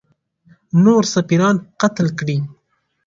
[0.83, 2.37] نور سفیران قتل کړي.